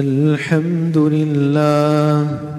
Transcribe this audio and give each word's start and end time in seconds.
الحمد 0.00 0.98
لله. 0.98 2.56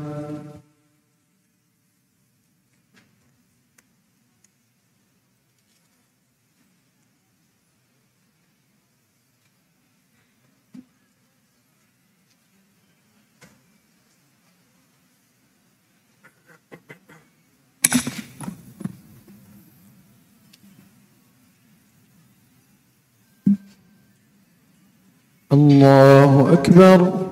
الله 25.51 26.53
أكبر. 26.53 27.26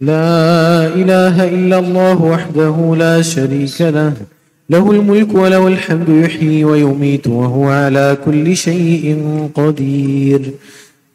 لا 0.00 0.86
إله 0.86 1.44
إلا 1.44 1.78
الله 1.78 2.22
وحده 2.22 2.94
لا 2.98 3.22
شريك 3.22 3.80
له. 3.80 4.12
له 4.70 4.90
الملك 4.90 5.34
وله 5.34 5.68
الحمد 5.68 6.08
يحيي 6.08 6.64
ويميت 6.64 7.26
وهو 7.26 7.68
على 7.68 8.16
كل 8.24 8.56
شيء 8.56 9.22
قدير. 9.54 10.40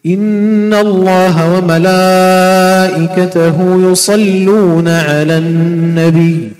إن 0.05 0.73
الله 0.73 1.57
وملائكته 1.57 3.57
يصلون 3.91 4.87
على 4.87 5.37
النبي. 5.37 6.51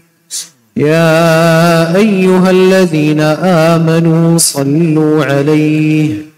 يا 0.78 1.96
أيها 1.96 2.52
الذين 2.52 3.20
آمنوا 3.72 4.38
صلوا 4.38 5.26
عليه. 5.26 6.31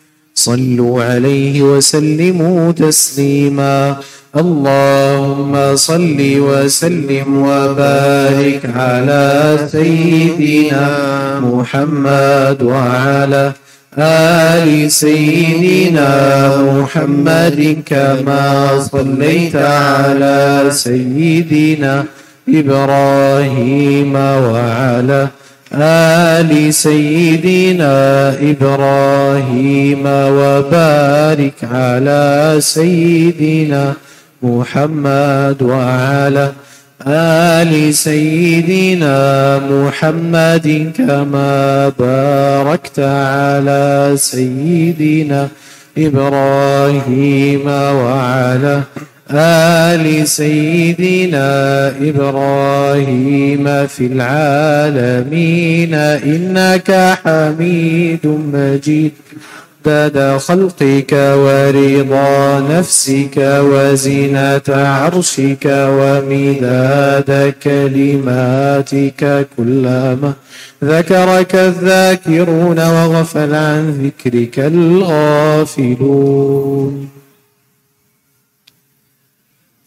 صلوا 0.48 1.04
عليه 1.04 1.56
وسلموا 1.62 2.72
تسليما. 2.72 3.78
اللهم 4.44 5.54
صل 5.76 6.20
وسلم 6.20 7.30
وبارك 7.48 8.64
على 8.76 9.28
سيدنا 9.72 10.86
محمد 11.40 12.58
وعلى 12.64 13.44
آل 13.98 14.92
سيدنا 14.92 16.10
محمد 16.72 17.60
كما 17.86 18.46
صليت 18.94 19.56
على 19.56 20.70
سيدنا 20.86 21.94
إبراهيم 22.50 24.14
وعلى 24.16 25.22
آل 25.22 25.43
سيدنا 26.72 28.30
إبراهيم 28.42 30.04
وبارك 30.06 31.54
على 31.64 32.56
سيدنا 32.60 33.94
محمد 34.44 35.62
وعلى 35.62 36.52
آل 37.08 37.94
سيدنا 37.94 39.18
محمد 39.60 40.92
كما 40.98 41.90
باركت 42.00 43.00
على 43.00 44.14
سيدنا 44.16 45.48
إبراهيم 45.98 47.68
وعلى 47.68 48.76
آل 48.78 49.13
سيدنا 50.26 51.88
إبراهيم 52.02 53.88
في 53.88 54.06
العالمين 54.06 55.94
إنك 55.94 57.18
حميد 57.24 58.28
مجيد. 58.54 59.12
عدد 59.86 60.38
خلقك 60.38 61.14
ورضا 61.14 62.60
نفسك 62.60 63.38
وزنة 63.38 64.62
عرشك 64.70 65.66
ومداد 65.66 67.54
كلماتك 67.64 69.48
كلما 69.58 70.34
ذكرك 70.84 71.56
الذاكرون 71.56 72.80
وغفل 72.80 73.56
عن 73.56 74.12
ذكرك 74.26 74.60
الغافلون. 74.60 75.84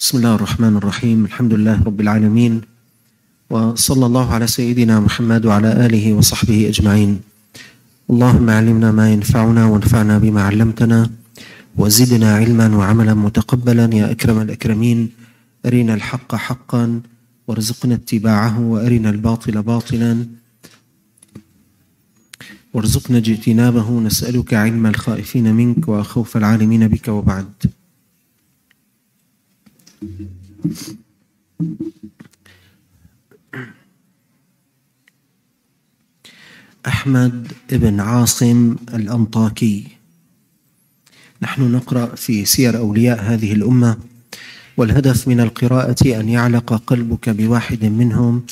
بسم 0.00 0.18
الله 0.18 0.34
الرحمن 0.34 0.76
الرحيم 0.76 1.24
الحمد 1.24 1.52
لله 1.54 1.82
رب 1.82 2.00
العالمين 2.00 2.60
وصلى 3.50 4.06
الله 4.06 4.34
على 4.34 4.46
سيدنا 4.46 5.00
محمد 5.00 5.46
وعلى 5.46 5.86
آله 5.86 6.12
وصحبه 6.12 6.68
أجمعين 6.68 7.20
اللهم 8.10 8.50
علمنا 8.50 8.92
ما 8.92 9.12
ينفعنا 9.12 9.66
وانفعنا 9.66 10.18
بما 10.18 10.42
علمتنا 10.42 11.10
وزدنا 11.76 12.34
علما 12.36 12.76
وعملا 12.76 13.14
متقبلا 13.14 13.94
يا 13.94 14.10
أكرم 14.10 14.40
الأكرمين 14.40 14.98
أرنا 15.66 15.94
الحق 15.94 16.34
حقا 16.34 17.00
وارزقنا 17.48 17.94
اتباعه 17.94 18.60
وأرنا 18.60 19.10
الباطل 19.10 19.62
باطلا 19.62 20.26
وارزقنا 22.74 23.18
اجتنابه 23.18 24.00
نسألك 24.00 24.54
علم 24.54 24.86
الخائفين 24.86 25.54
منك 25.54 25.88
وخوف 25.88 26.36
العالمين 26.36 26.88
بك 26.88 27.08
وبعد 27.08 27.48
أحمد 36.86 37.52
بن 37.72 38.00
عاصم 38.00 38.76
الأنطاكي. 38.94 39.86
نحن 41.42 41.72
نقرأ 41.72 42.14
في 42.14 42.44
سير 42.44 42.78
أولياء 42.78 43.20
هذه 43.20 43.52
الأمة 43.52 43.98
والهدف 44.76 45.28
من 45.28 45.40
القراءة 45.40 46.20
أن 46.20 46.28
يعلق 46.28 46.72
قلبك 46.86 47.28
بواحد 47.28 47.84
منهم 47.84 48.46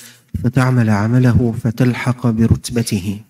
فتعمل 0.44 0.90
عمله 0.90 1.54
فتلحق 1.62 2.26
برتبته. 2.26 3.20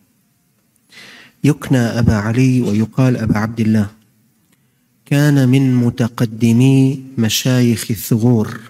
يكنى 1.44 1.78
أبا 1.78 2.14
علي 2.14 2.60
ويقال 2.60 3.16
أبا 3.16 3.38
عبد 3.38 3.60
الله. 3.60 3.90
كان 5.06 5.48
من 5.48 5.74
متقدمي 5.74 7.04
مشايخ 7.18 7.86
الثغور. 7.90 8.60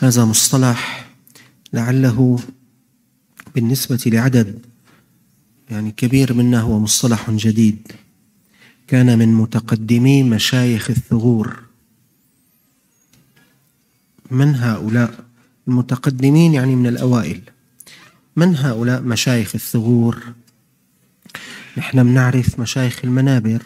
هذا 0.00 0.24
مصطلح 0.24 1.10
لعله 1.72 2.38
بالنسبة 3.54 4.02
لعدد 4.06 4.58
يعني 5.70 5.90
كبير 5.90 6.34
منا 6.34 6.60
هو 6.60 6.78
مصطلح 6.78 7.30
جديد. 7.30 7.92
كان 8.86 9.18
من 9.18 9.34
متقدمي 9.34 10.22
مشايخ 10.22 10.90
الثغور. 10.90 11.62
من 14.30 14.54
هؤلاء؟ 14.54 15.24
المتقدمين 15.68 16.54
يعني 16.54 16.76
من 16.76 16.86
الأوائل. 16.86 17.40
من 18.36 18.56
هؤلاء 18.56 19.02
مشايخ 19.02 19.54
الثغور؟ 19.54 20.32
نحن 21.78 22.04
بنعرف 22.04 22.60
مشايخ 22.60 23.00
المنابر 23.04 23.62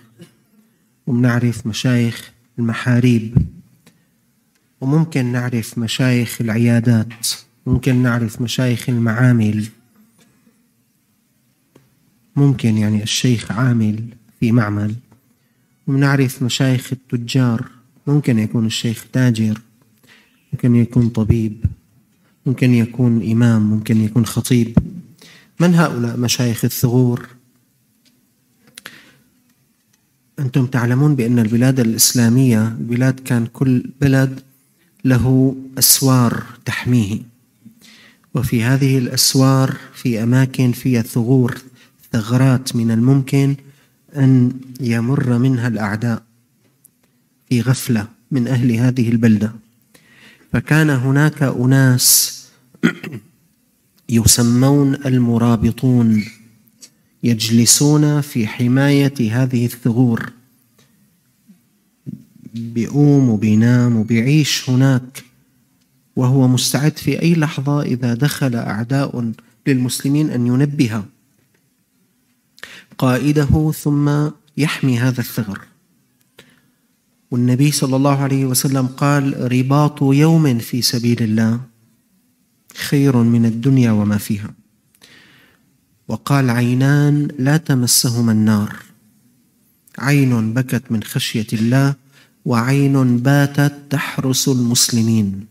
وبنعرف 1.07 1.67
مشايخ 1.67 2.31
المحاريب 2.59 3.39
وممكن 4.81 5.25
نعرف 5.25 5.79
مشايخ 5.79 6.41
العيادات 6.41 7.29
ممكن 7.67 7.97
نعرف 7.97 8.41
مشايخ 8.41 8.89
المعامل. 8.89 9.65
ممكن 12.37 12.79
يعني 12.79 13.03
الشيخ 13.03 13.53
عامل 13.53 14.05
في 14.41 14.53
معمل. 14.53 14.95
ونعرف 15.87 16.43
مشايخ 16.43 16.93
التجار 16.93 17.69
ممكن 18.07 18.39
يكون 18.39 18.67
الشيخ 18.67 19.07
تاجر 19.13 19.61
ممكن 20.53 20.77
يكون 20.77 21.09
طبيب 21.09 21.65
ممكن 22.47 22.75
يكون 22.75 23.31
إمام 23.31 23.63
ممكن 23.71 24.05
يكون 24.05 24.27
خطيب. 24.27 24.79
من 25.61 25.75
هؤلاء 25.75 26.17
مشايخ 26.17 26.65
الثغور؟ 26.65 27.42
أنتم 30.43 30.67
تعلمون 30.67 31.15
بأن 31.15 31.39
البلاد 31.39 31.81
الإسلامية 31.81 32.77
بلاد 32.81 33.21
كان 33.21 33.47
كل 33.47 33.85
بلد 34.01 34.41
له 35.05 35.57
أسوار 35.79 36.43
تحميه. 36.65 37.19
وفي 38.35 38.63
هذه 38.65 38.99
الأسوار 38.99 39.77
في 39.95 40.23
أماكن 40.23 40.73
فيها 40.73 41.03
ثغور 41.03 41.59
ثغرات 42.13 42.77
من 42.77 42.91
الممكن 42.91 43.57
أن 44.17 44.53
يمر 44.81 45.39
منها 45.39 45.69
الأعداء 45.69 46.23
في 47.49 47.61
غفلة 47.61 48.07
من 48.31 48.49
أهل 48.49 48.73
هذه 48.73 49.09
البلدة. 49.09 49.53
فكان 50.53 50.91
هناك 50.91 51.43
أناس 51.43 52.39
يسمون 54.09 54.95
المرابطون. 54.95 56.25
يجلسون 57.23 58.21
في 58.21 58.47
حماية 58.47 59.15
هذه 59.43 59.67
الثغور. 59.67 60.33
بيقوم 62.55 63.29
وبينام 63.29 63.97
وبيعيش 63.97 64.71
هناك 64.71 65.25
وهو 66.17 66.49
مستعد 66.49 66.97
في 66.97 67.23
أي 67.23 67.35
لحظة 67.35 67.83
إذا 67.83 68.15
دخل 68.15 68.55
أعداء 68.55 69.33
للمسلمين 69.67 70.31
أن 70.31 70.47
ينبه 70.47 71.05
قائده 72.99 73.73
ثم 73.73 74.29
يحمي 74.57 74.99
هذا 74.99 75.21
الثغر. 75.21 75.61
والنبي 77.31 77.71
صلى 77.71 77.97
الله 77.97 78.23
عليه 78.23 78.45
وسلم 78.45 78.87
قال 78.87 79.53
رباط 79.53 80.03
يوم 80.03 80.59
في 80.59 80.83
سبيل 80.83 81.23
الله 81.23 81.61
خير 82.77 83.17
من 83.17 83.47
الدنيا 83.47 83.93
وما 83.93 84.19
فيها. 84.19 84.62
وقال 86.09 86.51
عينان 86.51 87.29
لا 87.39 87.57
تمسهما 87.57 88.33
النار. 88.33 88.77
عين 89.99 90.55
بكت 90.55 90.83
من 90.93 91.03
خشية 91.03 91.47
الله 91.53 91.95
وعين 92.45 93.19
باتت 93.19 93.75
تحرس 93.91 94.49
المسلمين. 94.49 95.47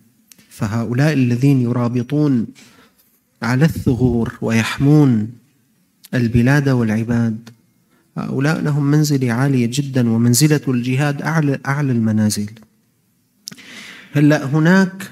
فهؤلاء 0.49 1.13
الذين 1.13 1.61
يرابطون 1.61 2.47
على 3.41 3.65
الثغور 3.65 4.37
ويحمون 4.41 5.29
البلاد 6.13 6.69
والعباد 6.69 7.49
هؤلاء 8.17 8.61
لهم 8.61 8.83
منزلة 8.83 9.31
عالية 9.31 9.69
جدا 9.73 10.09
ومنزلة 10.09 10.61
الجهاد 10.67 11.21
أعلى 11.21 11.59
أعلى 11.67 11.91
المنازل. 11.91 12.49
هلأ 14.13 14.45
هناك 14.45 15.11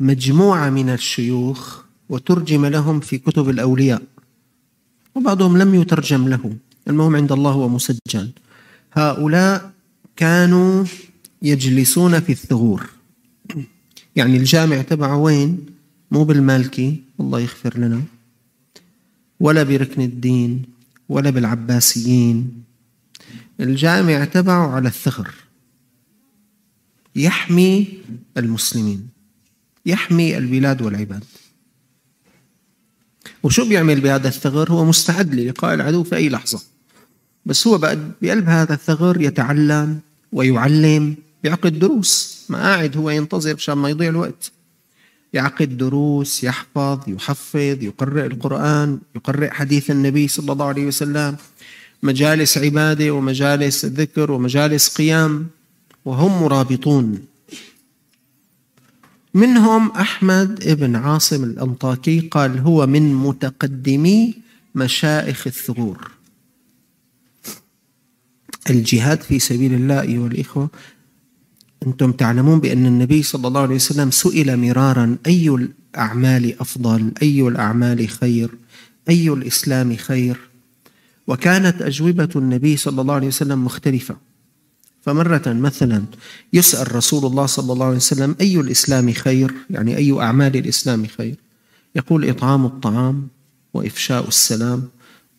مجموعة 0.00 0.70
من 0.70 0.90
الشيوخ 0.90 1.82
وترجم 2.08 2.66
لهم 2.66 3.00
في 3.00 3.18
كتب 3.18 3.48
الأولياء. 3.48 4.02
وبعضهم 5.14 5.58
لم 5.58 5.74
يترجم 5.74 6.28
له. 6.28 6.56
المهم 6.88 7.16
عند 7.16 7.32
الله 7.32 7.50
هو 7.50 7.68
مسجل. 7.68 8.30
هؤلاء 8.92 9.72
كانوا 10.16 10.84
يجلسون 11.42 12.20
في 12.20 12.32
الثغور. 12.32 12.90
يعني 14.16 14.36
الجامع 14.36 14.82
تبعه 14.82 15.16
وين؟ 15.16 15.66
مو 16.10 16.24
بالمالكي 16.24 17.02
الله 17.20 17.40
يغفر 17.40 17.78
لنا. 17.78 18.02
ولا 19.40 19.62
بركن 19.62 20.00
الدين 20.02 20.62
ولا 21.08 21.30
بالعباسيين. 21.30 22.64
الجامع 23.60 24.24
تبعه 24.24 24.68
على 24.68 24.88
الثغر. 24.88 25.34
يحمي 27.16 27.86
المسلمين. 28.36 29.08
يحمي 29.86 30.38
البلاد 30.38 30.82
والعباد. 30.82 31.24
وشو 33.44 33.68
بيعمل 33.68 34.00
بهذا 34.00 34.28
الثغر؟ 34.28 34.72
هو 34.72 34.84
مستعد 34.84 35.34
للقاء 35.34 35.74
العدو 35.74 36.04
في 36.04 36.16
أي 36.16 36.28
لحظة. 36.28 36.60
بس 37.46 37.66
هو 37.66 37.78
بقلب 38.22 38.48
هذا 38.48 38.74
الثغر 38.74 39.20
يتعلم 39.20 40.00
ويعلم 40.32 41.16
يعقد 41.44 41.78
دروس. 41.78 42.44
ما 42.48 42.58
قاعد 42.58 42.96
هو 42.96 43.10
ينتظر 43.10 43.54
مشان 43.54 43.74
ما 43.74 43.90
يضيع 43.90 44.08
الوقت. 44.08 44.52
يعقد 45.32 45.76
دروس 45.76 46.44
يحفظ 46.44 46.98
يحفظ 47.06 47.82
يقرئ 47.82 48.26
القرآن 48.26 48.98
يقرئ 49.16 49.50
حديث 49.50 49.90
النبي 49.90 50.28
صلى 50.28 50.52
الله 50.52 50.66
عليه 50.66 50.86
وسلم. 50.86 51.36
مجالس 52.02 52.58
عبادة 52.58 53.10
ومجالس 53.10 53.84
ذكر 53.84 54.30
ومجالس 54.32 54.96
قيام 54.96 55.46
وهم 56.04 56.42
مرابطون. 56.42 57.33
منهم 59.34 59.90
أحمد 59.90 60.76
بن 60.78 60.96
عاصم 60.96 61.44
الأنطاكي 61.44 62.20
قال 62.20 62.58
هو 62.58 62.86
من 62.86 63.14
متقدمي 63.14 64.34
مشائخ 64.74 65.46
الثغور. 65.46 66.10
الجهاد 68.70 69.22
في 69.22 69.38
سبيل 69.38 69.74
الله 69.74 70.00
أيها 70.02 70.26
الإخوة 70.26 70.68
أنتم 71.86 72.12
تعلمون 72.12 72.60
بأن 72.60 72.86
النبي 72.86 73.22
صلى 73.22 73.48
الله 73.48 73.60
عليه 73.60 73.74
وسلم 73.74 74.10
سئل 74.10 74.56
مرارا 74.56 75.16
أي 75.26 75.48
الأعمال 75.48 76.60
أفضل؟ 76.60 77.12
أي 77.22 77.42
الأعمال 77.42 78.08
خير؟ 78.08 78.50
أي 79.08 79.28
الإسلام 79.28 79.96
خير؟ 79.96 80.40
وكانت 81.26 81.82
أجوبة 81.82 82.28
النبي 82.36 82.76
صلى 82.76 83.00
الله 83.00 83.14
عليه 83.14 83.26
وسلم 83.26 83.64
مختلفة. 83.64 84.16
فمرة 85.06 85.42
مثلا 85.46 86.04
يسأل 86.52 86.94
رسول 86.94 87.26
الله 87.26 87.46
صلى 87.46 87.72
الله 87.72 87.86
عليه 87.86 87.96
وسلم 87.96 88.36
أي 88.40 88.56
الإسلام 88.56 89.12
خير؟ 89.12 89.54
يعني 89.70 89.96
أي 89.96 90.20
أعمال 90.20 90.56
الإسلام 90.56 91.06
خير؟ 91.06 91.34
يقول 91.96 92.28
إطعام 92.28 92.66
الطعام 92.66 93.28
وإفشاء 93.74 94.28
السلام 94.28 94.88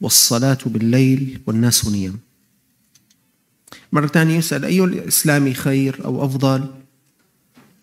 والصلاة 0.01 0.57
بالليل 0.65 1.39
والناس 1.47 1.87
نيام. 1.87 2.19
مرة 3.91 4.07
ثانية 4.07 4.37
يسأل 4.37 4.65
أي 4.65 4.83
الإسلام 4.83 5.53
خير 5.53 6.05
أو 6.05 6.25
أفضل؟ 6.25 6.65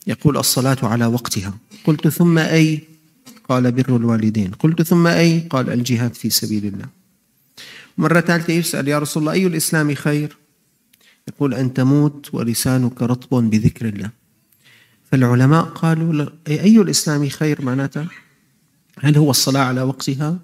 يقول 0.07 0.37
الصلاة 0.37 0.79
على 0.83 1.07
وقتها. 1.07 1.55
قلت 1.85 2.09
ثم 2.09 2.39
أي؟ 2.39 2.81
قال 3.49 3.73
بر 3.73 3.97
الوالدين. 3.97 4.51
قلت 4.51 4.83
ثم 4.83 5.07
أي؟ 5.07 5.41
قال 5.51 5.71
الجهاد 5.71 6.15
في 6.15 6.31
سبيل 6.31 6.67
الله. 6.67 6.87
مرة 7.99 8.21
ثالثة 8.21 8.53
يسأل 8.53 8.89
يا 8.89 8.99
رسول 8.99 9.23
الله 9.23 9.33
أي 9.33 9.47
الإسلام 9.47 9.95
خير؟ 9.95 10.42
يقول 11.29 11.55
أن 11.55 11.75
تموت 11.75 12.35
ولسانك 12.35 13.03
رطب 13.03 13.51
بذكر 13.51 13.89
الله. 13.89 14.11
فالعلماء 15.05 15.65
قالوا 15.65 16.27
أي 16.49 16.81
الإسلام 16.81 17.29
خير 17.29 17.63
معناتها؟ 17.63 18.09
هل 18.99 19.17
هو 19.17 19.31
الصلاة 19.31 19.61
على 19.61 19.83
وقتها؟ 19.83 20.39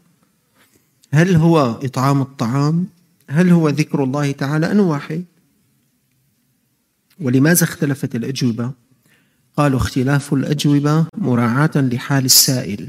هل 1.13 1.37
هو 1.37 1.81
إطعام 1.83 2.23
الطعام؟ 2.23 2.87
هل 3.31 3.51
هو 3.51 3.69
ذكر 3.69 4.05
الله 4.05 4.33
تعالى؟ 4.33 4.73
أن 4.73 4.81
واحد. 4.81 5.25
ولماذا 7.21 7.65
اختلفت 7.65 8.15
الأجوبة؟ 8.15 8.73
قالوا 9.57 9.79
اختلاف 9.79 10.35
الأجوبة 10.35 11.07
مراعاة 11.17 11.71
لحال 11.77 12.25
السائل. 12.25 12.89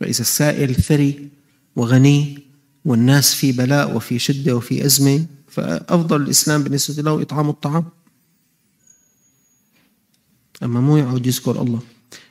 فإذا 0.00 0.20
السائل 0.20 0.74
ثري 0.74 1.28
وغني 1.76 2.49
والناس 2.84 3.34
في 3.34 3.52
بلاء 3.52 3.96
وفي 3.96 4.18
شدة 4.18 4.56
وفي 4.56 4.86
أزمة 4.86 5.26
فأفضل 5.48 6.22
الإسلام 6.22 6.62
بالنسبة 6.62 7.02
له 7.02 7.22
إطعام 7.22 7.48
الطعام. 7.48 7.84
أما 10.62 10.80
مو 10.80 10.96
يعود 10.96 11.26
يذكر 11.26 11.62
الله. 11.62 11.80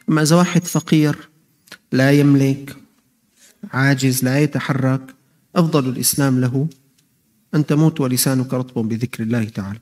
أما 0.10 0.22
إذا 0.22 0.36
واحد 0.36 0.66
فقير 0.66 1.30
لا 1.92 2.12
يملك 2.12 2.76
عاجز 3.74 4.24
لا 4.24 4.40
يتحرك 4.40 5.02
أفضل 5.56 5.90
الإسلام 5.90 6.42
له 6.42 6.68
أن 7.56 7.66
تموت 7.66 8.02
ولسانك 8.02 8.54
رطب 8.54 8.90
بذكر 8.90 9.24
الله 9.24 9.44
تعالى. 9.44 9.80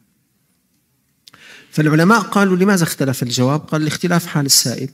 فالعلماء 1.71 2.19
قالوا 2.19 2.57
لماذا 2.57 2.83
اختلف 2.83 3.23
الجواب؟ 3.23 3.59
قال 3.59 3.83
لاختلاف 3.83 4.25
حال 4.25 4.45
السائل. 4.45 4.89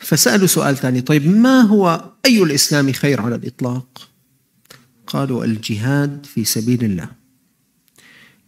فسألوا 0.00 0.46
سؤال 0.46 0.76
ثاني. 0.76 1.00
طيب 1.00 1.26
ما 1.26 1.60
هو 1.60 2.10
أي 2.26 2.42
الإسلام 2.42 2.92
خير 2.92 3.20
على 3.20 3.34
الإطلاق؟ 3.34 4.08
قالوا 5.06 5.44
الجهاد 5.44 6.26
في 6.26 6.44
سبيل 6.44 6.84
الله 6.84 7.08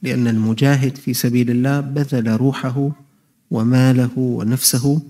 لأن 0.03 0.29
المجاهد 0.29 0.97
في 0.97 1.15
سبيل 1.15 1.51
الله 1.51 1.81
بذل 1.81 2.37
روحه 2.37 2.91
وماله 3.51 4.11
ونفسه 4.17 5.03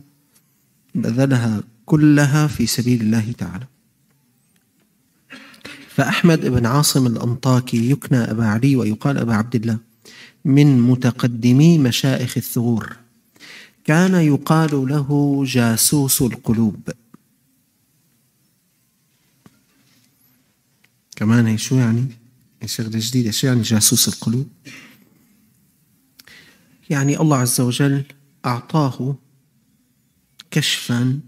بذلها 0.95 1.63
كلها 1.87 2.47
في 2.47 2.67
سبيل 2.67 3.01
الله 3.01 3.33
تعالى. 3.39 3.67
فأحمد 5.89 6.47
بن 6.47 6.67
عاصم 6.67 7.07
الأنطاكي 7.07 7.91
يكنى 7.91 8.19
أبا 8.19 8.47
علي 8.47 8.77
ويقال 8.77 9.19
أبا 9.19 9.35
عبد 9.35 9.55
الله 9.55 9.79
من 10.45 10.81
متقدمي 10.81 11.79
مشائخ 11.79 12.37
الثغور. 12.37 12.97
كان 13.85 14.15
يقال 14.15 14.89
له 14.89 15.43
جاسوس 15.47 16.23
القلوب 16.23 16.91
كمان 21.17 21.47
هي 21.47 21.59
شو 21.59 21.77
يعني؟ 21.77 22.07
شغلة 22.67 22.99
جديدة 22.99 23.31
شو 23.31 23.47
يعني 23.47 23.63
جاسوس 23.63 24.09
القلوب؟ 24.09 24.49
يعني 26.91 27.21
الله 27.21 27.37
عز 27.37 27.61
وجل 27.61 28.05
أعطاه 28.47 29.17
كشفا 30.51 31.21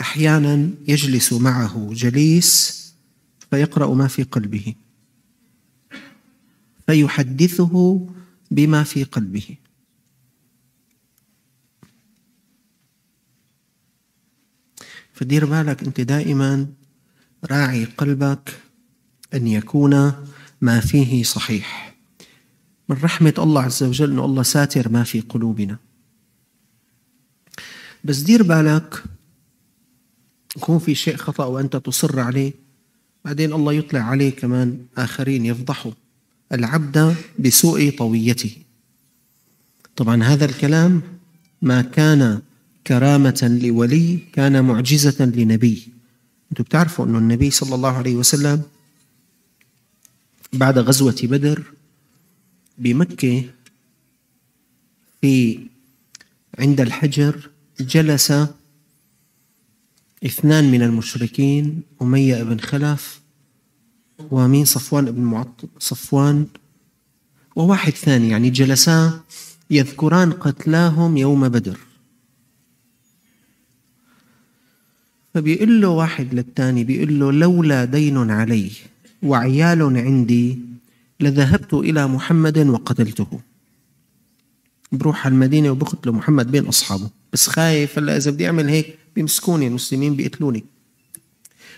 أحيانا 0.00 0.70
يجلس 0.88 1.32
معه 1.32 1.88
جليس 1.92 2.78
فيقرأ 3.50 3.94
ما 3.94 4.08
في 4.08 4.22
قلبه 4.22 4.74
فيحدثه 6.86 8.06
بما 8.50 8.82
في 8.82 9.04
قلبه 9.04 9.56
فدير 15.18 15.44
بالك 15.44 15.82
أنت 15.82 16.00
دائما 16.00 16.66
راعي 17.44 17.84
قلبك 17.84 18.60
أن 19.34 19.46
يكون 19.46 20.12
ما 20.60 20.80
فيه 20.80 21.22
صحيح. 21.22 21.94
من 22.88 22.96
رحمة 23.02 23.34
الله 23.38 23.62
عز 23.62 23.82
وجل 23.82 24.10
أنه 24.10 24.24
الله 24.24 24.42
ساتر 24.42 24.88
ما 24.88 25.04
في 25.04 25.20
قلوبنا. 25.20 25.76
بس 28.04 28.18
دير 28.18 28.42
بالك 28.42 29.04
يكون 30.56 30.78
في 30.78 30.94
شيء 30.94 31.16
خطأ 31.16 31.44
وأنت 31.44 31.76
تصر 31.76 32.20
عليه 32.20 32.52
بعدين 33.24 33.52
الله 33.52 33.72
يطلع 33.72 34.00
عليه 34.00 34.30
كمان 34.30 34.86
آخرين 34.98 35.46
يفضحوا 35.46 35.92
العبد 36.52 37.16
بسوء 37.38 37.90
طويته. 37.90 38.56
طبعا 39.96 40.22
هذا 40.22 40.44
الكلام 40.44 41.02
ما 41.62 41.82
كان 41.82 42.40
كرامة 42.88 43.58
لولي 43.62 44.18
كان 44.32 44.64
معجزة 44.64 45.24
لنبي. 45.24 45.88
أنتم 46.50 46.64
بتعرفوا 46.64 47.04
أن 47.04 47.16
النبي 47.16 47.50
صلى 47.50 47.74
الله 47.74 47.96
عليه 47.96 48.16
وسلم 48.16 48.62
بعد 50.52 50.78
غزوة 50.78 51.16
بدر 51.22 51.62
بمكة 52.78 53.44
في 55.20 55.60
عند 56.58 56.80
الحجر 56.80 57.50
جلس 57.80 58.32
اثنان 60.24 60.70
من 60.70 60.82
المشركين 60.82 61.82
أمية 62.02 62.42
بن 62.42 62.60
خلف 62.60 63.20
ومين 64.30 64.64
صفوان 64.64 65.04
بن 65.10 65.20
معطل 65.22 65.68
صفوان 65.78 66.46
وواحد 67.56 67.92
ثاني 67.92 68.28
يعني 68.28 68.50
جلسا 68.50 69.20
يذكران 69.70 70.32
قتلاهم 70.32 71.16
يوم 71.16 71.48
بدر. 71.48 71.87
فبيقول 75.38 75.80
له 75.80 75.88
واحد 75.88 76.34
للثاني 76.34 76.84
بيقول 76.84 77.20
له 77.20 77.32
لولا 77.32 77.84
دين 77.84 78.30
علي 78.30 78.70
وعيال 79.22 79.82
عندي 79.82 80.58
لذهبت 81.20 81.74
إلى 81.74 82.06
محمد 82.08 82.58
وقتلته. 82.58 83.40
بروح 84.92 85.26
على 85.26 85.32
المدينة 85.32 85.70
وبقتل 85.70 86.12
محمد 86.12 86.50
بين 86.50 86.66
أصحابه. 86.66 87.10
بس 87.32 87.46
خايف 87.46 87.98
هلأ 87.98 88.16
إذا 88.16 88.30
بدي 88.30 88.46
أعمل 88.46 88.68
هيك 88.68 88.98
بيمسكوني 89.16 89.66
المسلمين 89.66 90.16
بيقتلوني. 90.16 90.64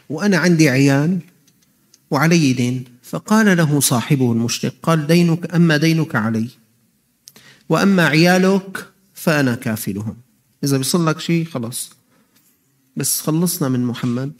وأنا 0.08 0.36
عندي 0.36 0.68
عيال 0.68 1.18
وعلي 2.10 2.52
دين. 2.52 2.84
فقال 3.02 3.56
له 3.56 3.80
صاحبه 3.80 4.32
المشرك 4.32 4.74
قال 4.82 5.06
دينك 5.06 5.54
أما 5.54 5.76
دينك 5.76 6.16
علي 6.16 6.48
وأما 7.68 8.06
عيالك 8.06 8.86
فأنا 9.14 9.54
كافلهم. 9.54 10.16
إذا 10.64 10.76
بيصل 10.76 11.06
لك 11.06 11.20
شيء 11.20 11.44
خلاص 11.44 11.99
بس 12.96 13.20
خلصنا 13.20 13.68
من 13.68 13.84
محمد. 13.84 14.32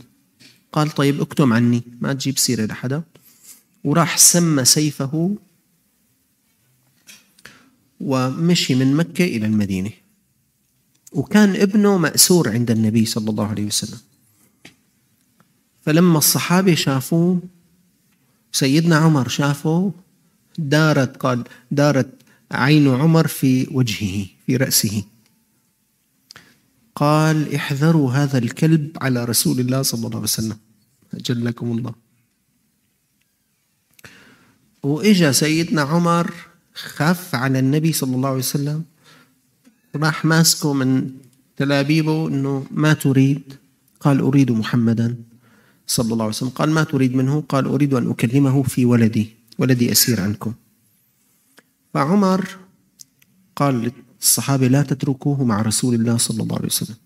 قال 0.73 0.91
طيب 0.91 1.21
اكتم 1.21 1.53
عني 1.53 1.83
ما 2.01 2.13
تجيب 2.13 2.39
سيرة 2.39 2.67
لحدا. 2.67 3.03
وراح 3.85 4.19
سمى 4.19 4.65
سيفه 4.65 5.37
ومشي 8.01 8.75
من 8.75 8.97
مكة 8.97 9.25
إلى 9.25 9.47
المدينة. 9.47 9.91
وكان 11.13 11.57
ابنه 11.57 11.99
مأسور 11.99 12.49
عند 12.49 12.71
النبي 12.71 13.07
صلى 13.07 13.31
الله 13.31 13.47
عليه 13.47 13.65
وسلم. 13.65 13.99
فلما 15.83 16.19
الصحابة 16.19 16.75
شافوه 16.75 17.43
سيدنا 18.53 18.97
عمر 18.97 19.29
شافه 19.29 19.93
دارت 20.59 21.17
قال 21.17 21.45
دارت 21.71 22.11
عين 22.51 22.89
عمر 22.89 23.27
في 23.27 23.67
وجهه 23.71 24.27
في 24.47 24.57
رأسه. 24.57 25.05
قال 27.01 27.55
احذروا 27.55 28.13
هذا 28.13 28.39
الكلب 28.39 28.93
على 29.01 29.25
رسول 29.25 29.61
الله 29.61 29.83
صلى 29.83 29.99
الله 29.99 30.21
عليه 30.21 30.33
وسلم. 30.37 30.59
أجلكم 31.15 31.67
الله. 31.73 31.95
وإجا 34.83 35.33
سيدنا 35.33 35.83
عمر 35.83 36.35
خاف 36.75 37.35
على 37.35 37.59
النبي 37.59 37.93
صلى 37.93 38.17
الله 38.17 38.29
عليه 38.29 38.39
وسلم. 38.39 38.85
راح 39.97 40.25
ماسكه 40.25 40.73
من 40.73 41.11
تلابيبه 41.57 42.29
إنه 42.29 42.67
ما 42.71 42.93
تريد. 42.93 43.57
قال 44.01 44.21
أريد 44.21 44.53
محمدا 44.53 45.17
صلى 45.87 46.13
الله 46.13 46.25
عليه 46.25 46.35
وسلم. 46.35 46.49
قال 46.49 46.71
ما 46.71 46.85
تريد 46.85 47.17
منه؟ 47.17 47.41
قال 47.49 47.65
أريد 47.65 47.95
أن 47.95 48.11
أكلمه 48.11 48.63
في 48.63 48.85
ولدي. 48.85 49.37
ولدي 49.59 49.93
أسير 49.93 50.21
عنكم. 50.21 50.53
فعمر 51.95 52.49
قال 53.57 53.93
للصحابه 54.21 54.69
لا 54.69 54.83
تتركوه 54.83 55.45
مع 55.45 55.63
رسول 55.63 55.95
الله 55.95 56.17
صلى 56.17 56.43
الله 56.43 56.57
عليه 56.57 56.67
وسلم. 56.67 56.97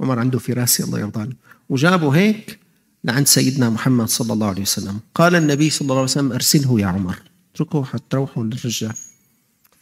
عمر 0.00 0.18
عنده 0.18 0.38
فراسه 0.38 0.84
الله 0.84 1.00
يرضى 1.00 1.20
عنه. 1.20 1.32
وجابه 1.68 2.10
هيك 2.10 2.58
لعند 3.04 3.26
سيدنا 3.26 3.70
محمد 3.70 4.08
صلى 4.08 4.32
الله 4.32 4.46
عليه 4.46 4.62
وسلم. 4.62 5.00
قال 5.14 5.34
النبي 5.34 5.70
صلى 5.70 5.80
الله 5.80 5.94
عليه 5.94 6.04
وسلم 6.04 6.32
أرسله 6.32 6.80
يا 6.80 6.86
عمر. 6.86 7.22
اتركوه 7.54 7.84
حتى 7.84 8.04
تروحوا 8.10 8.44
للرجال. 8.44 8.94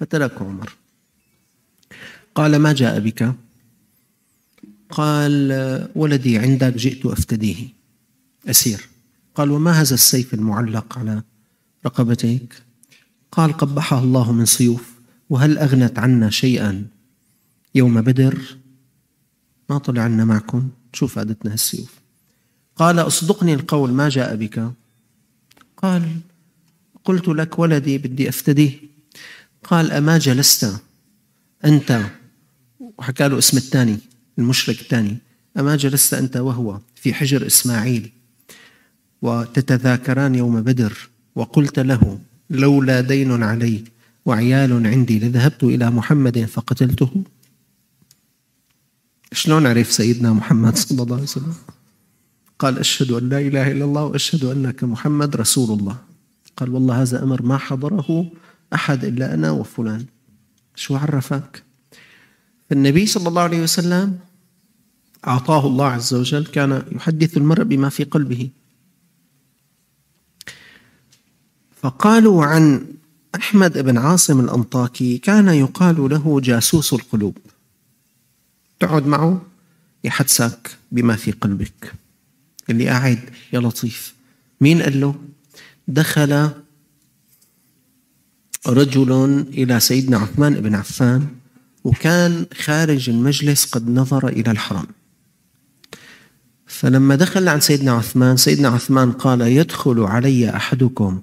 فتركه 0.00 0.44
عمر. 0.44 0.72
قال 2.34 2.56
ما 2.56 2.72
جاء 2.72 3.00
بك؟ 3.00 3.34
قال 4.90 5.52
ولدي 5.94 6.38
عندك 6.38 6.74
جئت 6.76 7.06
أفتديه. 7.06 7.68
أسير. 8.46 8.88
قال 9.34 9.50
وما 9.50 9.72
هذا 9.72 9.94
السيف 9.94 10.34
المعلق 10.34 10.98
على 10.98 11.22
رقبتيك؟ 11.86 12.62
قال 13.32 13.52
قبحها 13.52 13.98
الله 13.98 14.32
من 14.32 14.46
سيوف. 14.46 14.93
وهل 15.34 15.58
أغنت 15.58 15.98
عنا 15.98 16.30
شيئا 16.30 16.86
يوم 17.74 18.00
بدر؟ 18.00 18.56
ما 19.70 19.78
طلع 19.78 20.02
عنا 20.02 20.24
معكم. 20.24 20.68
شو 20.92 21.06
فادتنا 21.06 21.52
هالسيوف. 21.52 21.92
قال 22.76 22.98
أصدقني 22.98 23.54
القول 23.54 23.92
ما 23.92 24.08
جاء 24.08 24.36
بك؟ 24.36 24.70
قال 25.76 26.20
قلت 27.04 27.28
لك 27.28 27.58
ولدي 27.58 27.98
بدي 27.98 28.28
أفتديه. 28.28 28.72
قال 29.64 29.92
أما 29.92 30.18
جلست؟ 30.18 30.76
أنت. 31.64 32.00
وحكى 32.98 33.28
له 33.28 33.38
اسم 33.38 33.56
الثاني 33.56 33.98
المشرك 34.38 34.80
الثاني. 34.80 35.18
أما 35.58 35.76
جلست 35.76 36.14
أنت 36.14 36.36
وهو 36.36 36.80
في 36.94 37.14
حجر 37.14 37.46
إسماعيل. 37.46 38.10
وتتذاكران 39.22 40.34
يوم 40.34 40.62
بدر 40.62 41.08
وقلت 41.34 41.78
له 41.78 42.18
لولا 42.50 43.00
دين 43.00 43.42
علي 43.42 43.93
وعيال 44.24 44.86
عندي 44.86 45.18
لذهبت 45.18 45.64
إلى 45.64 45.90
محمد 45.90 46.44
فقتلته. 46.44 47.24
شلون 49.32 49.66
عرف 49.66 49.92
سيدنا 49.92 50.32
محمد 50.32 50.76
صلى 50.76 51.02
الله 51.02 51.14
عليه 51.14 51.24
وسلم؟ 51.24 51.54
قال 52.58 52.78
أشهد 52.78 53.10
أن 53.10 53.28
لا 53.28 53.38
إله 53.38 53.72
إلا 53.72 53.84
الله 53.84 54.04
وأشهد 54.04 54.44
أنك 54.44 54.84
محمد 54.84 55.36
رسول 55.36 55.78
الله. 55.78 55.96
قال 56.56 56.70
والله 56.70 57.02
هذا 57.02 57.22
أمر 57.22 57.42
ما 57.42 57.58
حضره 57.58 58.30
أحد 58.74 59.04
إلا 59.04 59.34
أنا 59.34 59.50
وفلان. 59.50 60.06
شو 60.74 60.96
عرفك؟ 60.96 61.62
فالنبي 62.70 63.06
صلى 63.06 63.28
الله 63.28 63.42
عليه 63.42 63.62
وسلم 63.62 64.18
أعطاه 65.26 65.66
الله 65.66 65.86
عز 65.86 66.14
وجل 66.14 66.46
كان 66.46 66.82
يحدث 66.92 67.36
المرء 67.36 67.62
بما 67.64 67.88
في 67.88 68.04
قلبه. 68.04 68.50
فقالوا 71.82 72.44
عن 72.44 72.93
أحمد 73.34 73.78
بن 73.78 73.98
عاصم 73.98 74.40
الأنطاكي 74.40 75.18
كان 75.18 75.48
يقال 75.48 76.08
له 76.10 76.40
جاسوس 76.40 76.92
القلوب. 76.92 77.38
تقعد 78.80 79.06
معه 79.06 79.42
يحدثك 80.04 80.76
بما 80.92 81.16
في 81.16 81.30
قلبك. 81.30 81.92
اللي 82.70 82.88
قاعد 82.88 83.18
يا 83.52 83.60
لطيف. 83.60 84.14
مين 84.60 84.82
قال 84.82 85.00
له؟ 85.00 85.14
دخل 85.88 86.50
رجل 88.66 89.44
إلى 89.48 89.80
سيدنا 89.80 90.18
عثمان 90.18 90.54
بن 90.54 90.74
عفان 90.74 91.26
وكان 91.84 92.46
خارج 92.58 93.10
المجلس 93.10 93.64
قد 93.64 93.88
نظر 93.88 94.28
إلى 94.28 94.50
الحرم. 94.50 94.86
فلما 96.66 97.14
دخل 97.14 97.48
عند 97.48 97.62
سيدنا 97.62 97.92
عثمان 97.92 98.36
سيدنا 98.36 98.68
عثمان 98.68 99.12
قال 99.12 99.40
يدخل 99.40 100.00
علي 100.00 100.56
أحدكم. 100.56 101.20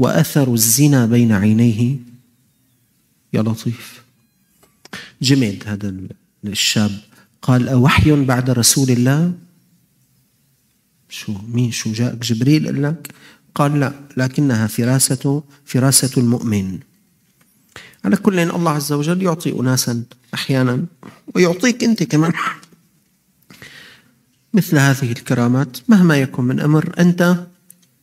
وأثر 0.00 0.54
الزنا 0.54 1.06
بين 1.06 1.32
عينيه. 1.32 1.96
يا 3.32 3.42
لطيف. 3.42 4.02
جمد 5.22 5.62
هذا 5.66 5.94
الشاب 6.44 6.90
قال 7.42 7.68
أوحي 7.68 8.24
بعد 8.24 8.50
رسول 8.50 8.90
الله؟ 8.90 9.32
شو 11.08 11.34
مين 11.48 11.70
شو 11.70 11.92
جاءك؟ 11.92 12.18
جبريل 12.18 12.66
قال 12.66 12.82
لك؟ 12.82 13.14
قال 13.54 13.80
لا 13.80 13.92
لكنها 14.16 14.66
فراسة 14.66 15.42
فراسة 15.64 16.10
المؤمن. 16.16 16.78
على 18.04 18.16
كل 18.16 18.38
الله 18.38 18.70
عز 18.70 18.92
وجل 18.92 19.22
يعطي 19.22 19.52
أناسا 19.60 20.04
أحيانا 20.34 20.84
ويعطيك 21.34 21.84
أنت 21.84 22.02
كمان. 22.02 22.32
مثل 24.54 24.78
هذه 24.78 25.12
الكرامات 25.12 25.76
مهما 25.88 26.16
يكن 26.16 26.44
من 26.44 26.60
أمر 26.60 26.94
أنت 26.98 27.46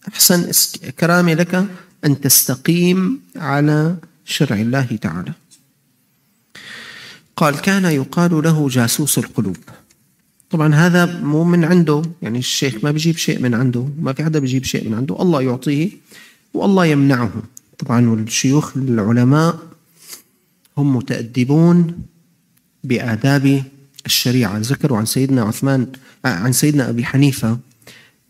أحسن 0.08 0.52
كرامة 1.00 1.34
لك 1.34 1.68
أن 2.06 2.22
تستقيم 2.22 3.20
على 3.36 3.96
شرع 4.26 4.56
الله 4.56 4.98
تعالى. 5.02 5.34
قال 7.36 7.62
كان 7.62 7.86
يقال 7.86 8.44
له 8.44 8.70
جاسوس 8.70 9.18
القلوب. 9.18 9.58
طبعا 10.50 10.76
هذا 10.76 11.06
مو 11.06 11.44
من 11.44 11.64
عنده 11.64 12.02
يعني 12.22 12.40
الشيخ 12.40 12.84
ما 12.84 12.92
بيجيب 12.92 13.18
شيء 13.18 13.40
من 13.40 13.54
عنده 13.54 13.88
ما 14.00 14.14
في 14.14 14.24
حدا 14.24 14.40
بيجيب 14.40 14.64
شيء 14.64 14.90
من 14.90 14.94
عنده. 14.94 15.22
الله 15.22 15.42
يعطيه 15.42 15.90
والله 16.54 16.86
يمنعه. 16.86 17.32
طبعا 17.78 18.10
والشيوخ 18.10 18.78
العلماء 18.78 19.60
هم 20.78 20.96
متأدبون 20.96 22.04
بآداب 22.84 23.64
الشريعة. 24.06 24.58
ذكروا 24.58 24.98
عن 24.98 25.06
سيدنا 25.06 25.42
عثمان 25.42 25.88
عن 26.26 26.52
سيدنا 26.52 26.90
أبي 26.90 27.06
حنيفة 27.06 27.60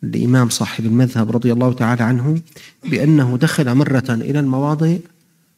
الإمام 0.04 0.50
صاحب 0.50 0.86
المذهب 0.86 1.32
رضي 1.32 1.54
الله 1.54 1.74
تعالى 1.74 2.04
عنه 2.04 2.42
بأنه 2.86 3.38
دخل 3.38 3.76
مرة 3.76 4.06
إلى 4.10 4.40
المواضع 4.40 4.96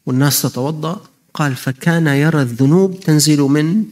والناس 0.05 0.41
تتوضأ 0.41 1.01
قال 1.33 1.55
فكان 1.55 2.07
يرى 2.07 2.41
الذنوب 2.41 2.99
تنزل 2.99 3.41
من 3.41 3.85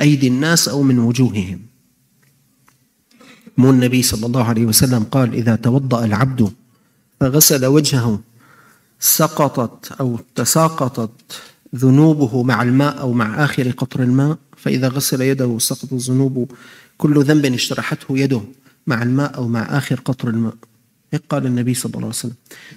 أيدي 0.00 0.28
الناس 0.28 0.68
أو 0.68 0.82
من 0.82 0.98
وجوههم. 0.98 1.60
مو 3.58 3.70
النبي 3.70 4.02
صلى 4.02 4.26
الله 4.26 4.44
عليه 4.44 4.64
وسلم 4.66 5.04
قال 5.04 5.34
إذا 5.34 5.56
توضأ 5.56 6.04
العبد 6.04 6.52
فغسل 7.20 7.66
وجهه 7.66 8.20
سقطت 9.00 9.92
أو 9.92 10.20
تساقطت 10.34 11.10
ذنوبه 11.76 12.42
مع 12.42 12.62
الماء 12.62 13.00
أو 13.00 13.12
مع 13.12 13.44
آخر 13.44 13.70
قطر 13.70 14.02
الماء 14.02 14.36
فإذا 14.56 14.88
غسل 14.88 15.20
يده 15.20 15.58
سقط 15.58 15.92
الذنوب 15.92 16.50
كل 16.98 17.24
ذنب 17.24 17.44
اجترحته 17.44 18.18
يده. 18.18 18.42
مع 18.86 19.02
الماء 19.02 19.36
أو 19.36 19.48
مع 19.48 19.78
آخر 19.78 20.00
قطر 20.00 20.28
الماء. 20.28 20.54
هيك 21.12 21.22
قال 21.28 21.46
النبي 21.46 21.74
صلى 21.74 21.90
الله 21.90 21.98
عليه 21.98 22.08
وسلم؟ 22.08 22.34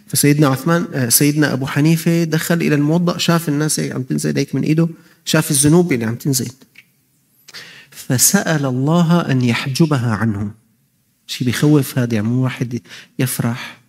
فسيدنا 0.08 0.48
عثمان 0.48 0.88
آه، 0.94 1.10
سيدنا 1.10 1.54
أبو 1.54 1.66
حنيفة 1.66 2.24
دخل 2.24 2.56
إلى 2.56 2.76
الموضأ 2.76 3.18
شاف 3.18 3.50
الناس 3.50 3.80
عم 3.80 4.04
تنزل 4.04 4.38
هيك 4.38 4.56
من 4.56 4.64
إيده 4.64 4.90
شاف 5.26 5.52
الذنوب 5.52 5.94
اللي 5.94 6.06
عم 6.06 6.16
تنزل. 6.16 6.52
فسأل 7.92 8.66
الله 8.66 9.32
أن 9.32 9.42
يحجبها 9.42 10.16
عنه 10.16 10.52
شيء 11.28 11.48
بيخوف 11.48 11.98
هذا 11.98 12.16
يعني 12.16 12.28
مو 12.28 12.44
واحد 12.44 12.82
يفرح. 13.20 13.80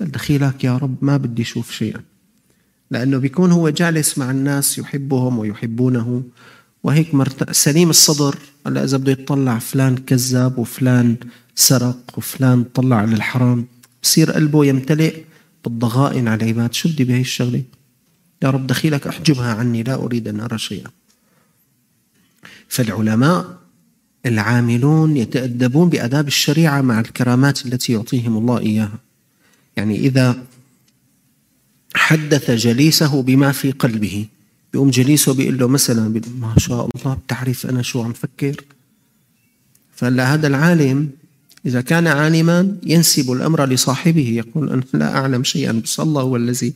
دخيلك 0.00 0.64
يا 0.64 0.76
رب 0.76 1.04
ما 1.04 1.16
بدي 1.16 1.42
أشوف 1.42 1.70
شيئا. 1.72 2.02
لأنه 2.90 3.18
بيكون 3.18 3.52
هو 3.52 3.68
جالس 3.68 4.18
مع 4.18 4.30
الناس 4.30 4.78
يحبهم 4.78 5.38
ويحبونه. 5.38 6.22
وهيك 6.86 7.14
مرت... 7.14 7.52
سليم 7.52 7.90
الصدر 7.90 8.38
هلا 8.66 8.84
إذا 8.84 8.96
بده 8.96 9.12
يطلع 9.12 9.58
فلان 9.58 9.96
كذاب 9.96 10.58
وفلان 10.58 11.16
سرق 11.54 11.98
وفلان 12.16 12.64
طلع 12.74 12.96
على 12.96 13.14
الحرام 13.14 13.66
بصير 14.02 14.32
قلبه 14.32 14.64
يمتلئ 14.64 15.24
بالضغائن 15.64 16.28
على 16.28 16.44
العباد. 16.44 16.72
شو 16.72 16.88
بدي 16.88 17.04
بهي 17.04 17.20
الشغلة؟ 17.20 17.62
يا 18.42 18.50
رب 18.50 18.66
دخيلك 18.66 19.06
أحجبها 19.06 19.54
عني 19.54 19.82
لا 19.82 19.94
أريد 19.94 20.28
أن 20.28 20.40
أرى 20.40 20.58
شيئا. 20.58 20.90
فالعلماء 22.68 23.58
العاملون 24.26 25.16
يتأدبون 25.16 25.88
بآداب 25.88 26.26
الشريعة 26.26 26.80
مع 26.80 27.00
الكرامات 27.00 27.66
التي 27.66 27.92
يعطيهم 27.92 28.36
الله 28.36 28.58
إياها. 28.58 28.98
يعني 29.76 29.98
إذا 29.98 30.36
حدث 31.94 32.50
جليسه 32.50 33.22
بما 33.22 33.52
في 33.52 33.70
قلبه 33.70 34.26
بيقوم 34.72 34.90
جليسه 34.90 35.34
بيقول 35.34 35.58
له 35.58 35.68
مثلا 35.68 36.20
ما 36.40 36.54
شاء 36.58 36.88
الله 36.94 37.14
بتعرف 37.14 37.66
أنا 37.66 37.82
شو 37.82 38.02
عم 38.02 38.12
فكر؟ 38.12 38.64
فهلأ 39.96 40.34
هذا 40.34 40.46
العالم 40.46 41.10
إذا 41.66 41.80
كان 41.80 42.06
عالما 42.06 42.76
ينسب 42.82 43.32
الأمر 43.32 43.66
لصاحبه 43.66 44.28
يقول 44.28 44.70
أنا 44.70 44.82
لا 44.92 45.16
أعلم 45.16 45.44
شيئا 45.44 45.72
بس 45.72 46.00
الله 46.00 46.22
هو 46.22 46.36
الذي 46.36 46.74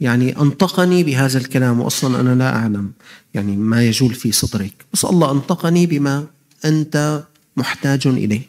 يعني 0.00 0.40
أنطقني 0.40 1.04
بهذا 1.04 1.38
الكلام 1.38 1.80
وأصلا 1.80 2.20
أنا 2.20 2.34
لا 2.34 2.56
أعلم 2.56 2.92
يعني 3.34 3.56
ما 3.56 3.84
يجول 3.84 4.14
في 4.14 4.32
صدرك 4.32 4.72
بس 4.92 5.04
الله 5.04 5.30
أنطقني 5.30 5.86
بما 5.86 6.26
أنت 6.64 7.22
محتاج 7.56 8.06
إليه. 8.06 8.42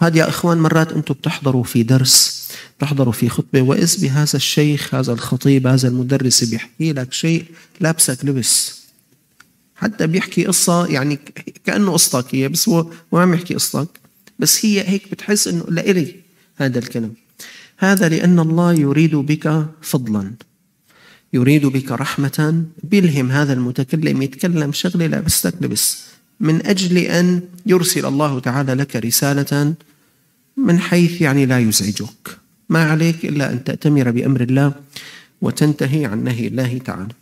وهذا 0.00 0.18
يا 0.18 0.28
إخوان 0.28 0.58
مرات 0.58 0.92
أنتم 0.92 1.14
بتحضروا 1.14 1.64
في 1.64 1.82
درس 1.82 2.41
بتحضروا 2.78 3.12
في 3.12 3.28
خطبة 3.28 3.62
وإذ 3.62 4.00
بهذا 4.00 4.36
الشيخ 4.36 4.94
هذا 4.94 5.12
الخطيب 5.12 5.66
هذا 5.66 5.88
المدرس 5.88 6.44
بيحكي 6.44 6.92
لك 6.92 7.12
شيء 7.12 7.44
لابسك 7.80 8.24
لبس. 8.24 8.82
حتى 9.76 10.06
بيحكي 10.06 10.44
قصة 10.44 10.86
يعني 10.86 11.18
كأنه 11.64 11.92
قصتك 11.92 12.34
هي 12.34 12.48
بس 12.48 12.68
هو 12.68 12.86
ما 13.12 13.22
عم 13.22 13.34
يحكي 13.34 13.54
قصتك. 13.54 13.88
بس 14.38 14.66
هي 14.66 14.88
هيك 14.88 15.10
بتحس 15.10 15.48
إنه 15.48 15.64
لإلي 15.68 16.14
هذا 16.56 16.78
الكلام. 16.78 17.14
هذا 17.78 18.08
لأن 18.08 18.38
الله 18.38 18.72
يريد 18.72 19.14
بك 19.14 19.66
فضلا. 19.82 20.32
يريد 21.32 21.66
بك 21.66 21.92
رحمة. 21.92 22.64
بيلهم 22.82 23.30
هذا 23.30 23.52
المتكلم 23.52 24.22
يتكلم 24.22 24.72
شغلة 24.72 25.06
لابستك 25.06 25.54
لبس. 25.60 26.02
من 26.40 26.66
أجل 26.66 26.98
أن 26.98 27.40
يرسل 27.66 28.06
الله 28.06 28.40
تعالى 28.40 28.74
لك 28.74 28.96
رسالة 28.96 29.74
من 30.56 30.78
حيث 30.80 31.20
يعني 31.20 31.46
لا 31.46 31.58
يزعجك. 31.58 32.41
ما 32.68 32.90
عليك 32.90 33.24
إلا 33.24 33.52
أن 33.52 33.64
تأتمر 33.64 34.10
بأمر 34.10 34.40
الله 34.40 34.72
وتنتهي 35.40 36.06
عن 36.06 36.24
نهي 36.24 36.46
الله 36.46 36.78
تعالى. 36.78 37.14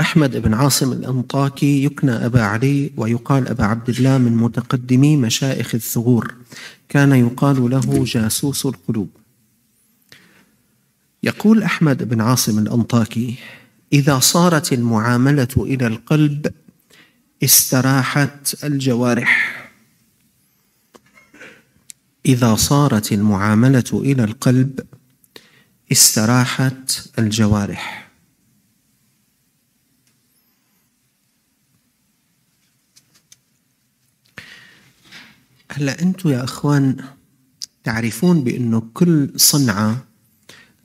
أحمد 0.00 0.36
بن 0.36 0.54
عاصم 0.54 0.92
الأنطاكي 0.92 1.84
يكنى 1.84 2.26
أبا 2.26 2.42
علي 2.42 2.90
ويقال 2.96 3.48
أبا 3.48 3.64
عبد 3.64 3.88
الله 3.88 4.18
من 4.18 4.36
متقدمي 4.36 5.16
مشائخ 5.16 5.74
الثغور. 5.74 6.34
كان 6.88 7.12
يقال 7.12 7.70
له 7.70 8.04
جاسوس 8.04 8.66
القلوب. 8.66 9.10
يقول 11.22 11.62
أحمد 11.62 12.08
بن 12.08 12.20
عاصم 12.20 12.58
الأنطاكي 12.58 13.34
إذا 13.92 14.18
صارت 14.18 14.72
المعاملة 14.72 15.48
إلى 15.56 15.86
القلب 15.86 16.52
استراحت 17.44 18.64
الجوارح. 18.64 19.51
إذا 22.26 22.56
صارت 22.56 23.12
المعاملة 23.12 23.84
إلى 23.92 24.24
القلب 24.24 24.80
استراحت 25.92 27.10
الجوارح. 27.18 28.10
هلا 35.70 36.02
أنتم 36.02 36.28
يا 36.28 36.44
إخوان 36.44 37.04
تعرفون 37.84 38.44
بأنه 38.44 38.80
كل 38.94 39.32
صنعة 39.36 40.04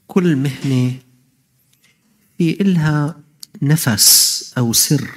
كل 0.08 0.36
مهنة 0.36 1.00
في 2.38 2.62
إلها 2.62 3.20
نفس 3.62 4.54
أو 4.58 4.74
سر. 4.74 5.10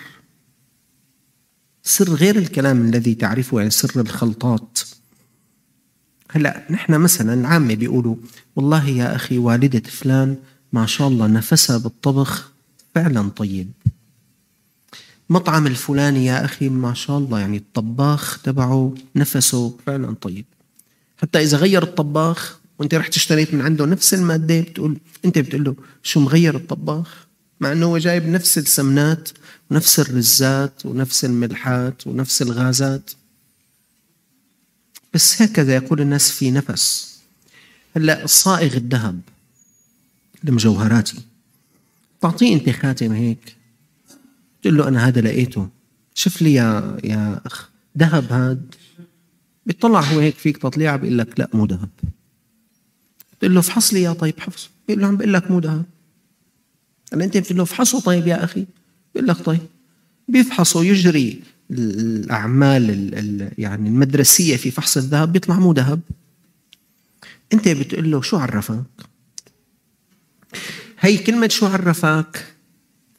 سر 1.82 2.14
غير 2.14 2.36
الكلام 2.36 2.88
الذي 2.88 3.14
تعرفه 3.14 3.58
يعني 3.58 3.70
سر 3.70 4.00
الخلطات. 4.00 4.78
هلا 6.32 6.62
نحن 6.70 6.92
مثلا 6.92 7.34
العامة 7.34 7.74
بيقولوا 7.74 8.16
والله 8.56 8.88
يا 8.88 9.16
أخي 9.16 9.38
والدة 9.38 9.90
فلان 9.90 10.36
ما 10.72 10.86
شاء 10.86 11.08
الله 11.08 11.26
نفسها 11.26 11.78
بالطبخ 11.78 12.50
فعلا 12.94 13.28
طيب. 13.28 13.70
مطعم 15.30 15.66
الفلاني 15.66 16.26
يا 16.26 16.44
أخي 16.44 16.68
ما 16.68 16.94
شاء 16.94 17.18
الله 17.18 17.40
يعني 17.40 17.56
الطباخ 17.56 18.42
تبعه 18.42 18.94
نفسه 19.16 19.76
فعلا 19.86 20.14
طيب. 20.20 20.44
حتى 21.22 21.42
إذا 21.42 21.56
غير 21.56 21.82
الطباخ 21.82 22.60
وأنت 22.78 22.94
رحت 22.94 23.16
اشتريت 23.16 23.54
من 23.54 23.60
عنده 23.60 23.86
نفس 23.86 24.14
المادة 24.14 24.60
بتقول 24.60 24.96
أنت 25.24 25.38
بتقول 25.38 25.64
له 25.64 25.74
شو 26.02 26.20
مغير 26.20 26.56
الطباخ؟ 26.56 27.26
مع 27.60 27.72
إنه 27.72 27.86
هو 27.86 27.98
جايب 27.98 28.28
نفس 28.28 28.58
السمنات 28.58 29.28
ونفس 29.70 30.00
الرزات 30.00 30.86
ونفس 30.86 31.24
الملحات 31.24 32.06
ونفس 32.06 32.42
الغازات. 32.42 33.10
بس 35.14 35.42
هكذا 35.42 35.74
يقول 35.74 36.00
الناس 36.00 36.30
في 36.30 36.50
نفس. 36.50 37.18
هلا 37.96 38.26
صائغ 38.26 38.76
الذهب 38.76 39.20
المجوهراتي 40.44 41.18
تعطيه 42.20 42.54
انت 42.54 42.70
خاتم 42.70 43.12
هيك. 43.12 43.56
تقول 44.62 44.76
له 44.76 44.88
أنا 44.88 45.08
هذا 45.08 45.20
لقيته. 45.20 45.68
شوف 46.14 46.42
لي 46.42 46.54
يا 46.54 46.98
يا 47.04 47.40
أخ 47.46 47.70
ذهب 47.98 48.32
هاد. 48.32 48.74
بيطلع 49.66 50.00
هو 50.00 50.18
هيك 50.18 50.34
فيك 50.34 50.56
تطليعه 50.56 50.96
بيقول 50.96 51.18
لك 51.18 51.40
لا 51.40 51.48
مو 51.54 51.64
ذهب. 51.64 51.88
بتقول 53.32 53.54
له 53.54 53.60
افحص 53.60 53.92
لي 53.92 54.02
يا 54.02 54.12
طيب 54.12 54.40
حفظ 54.40 54.68
بيقول 54.88 55.02
له 55.02 55.08
عم 55.08 55.16
بقول 55.16 55.32
لك 55.34 55.50
مو 55.50 55.58
ذهب. 55.58 55.84
هلا 57.12 57.24
أنت 57.24 57.36
بتقول 57.36 57.56
له 57.56 57.62
افحصه 57.62 58.00
طيب 58.00 58.26
يا 58.26 58.44
أخي. 58.44 58.66
بيقول 59.14 59.28
لك 59.28 59.36
طيب. 59.36 59.66
بيفحصه 60.28 60.84
يجري. 60.84 61.42
الأعمال 61.70 62.90
ال 62.90 63.52
يعني 63.58 63.88
المدرسية 63.88 64.56
في 64.56 64.70
فحص 64.70 64.96
الذهب 64.96 65.32
بيطلع 65.32 65.58
مو 65.58 65.72
ذهب. 65.72 66.00
أنت 67.52 67.68
بتقول 67.68 68.10
له 68.10 68.22
شو 68.22 68.36
عرفك؟ 68.36 68.84
هي 71.00 71.18
كلمة 71.18 71.48
شو 71.48 71.66
عرفك؟ 71.66 72.46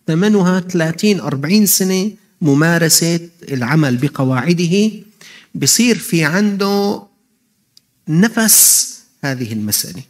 ثمنها 0.08 0.60
30 0.60 1.20
40 1.20 1.66
سنة 1.66 2.12
ممارسة 2.42 3.30
العمل 3.52 3.98
بقواعده. 3.98 4.92
بصير 5.56 5.98
في 5.98 6.24
عنده 6.24 7.04
نفس 8.08 9.00
هذه 9.24 9.54
المسألة. 9.54 10.04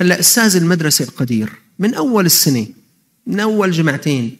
هلأ 0.00 0.20
أستاذ 0.20 0.56
المدرسة 0.56 1.04
القدير 1.04 1.52
من 1.78 1.94
أول 1.94 2.26
السنة 2.26 2.66
من 3.26 3.40
أول 3.40 3.70
جمعتين 3.70 4.36